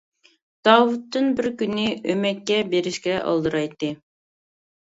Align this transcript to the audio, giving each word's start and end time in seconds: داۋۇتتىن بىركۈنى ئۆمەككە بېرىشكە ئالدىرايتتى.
داۋۇتتىن 0.67 1.29
بىركۈنى 1.41 1.85
ئۆمەككە 2.15 2.59
بېرىشكە 2.73 3.21
ئالدىرايتتى. 3.21 3.95